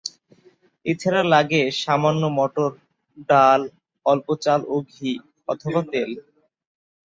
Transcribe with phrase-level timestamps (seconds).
[0.85, 2.71] এছাড়া লাগে সামান্য মটর
[3.29, 3.61] ডাল,
[4.05, 5.11] অল্প চাল ও ঘি
[5.47, 6.11] অথবা তেল।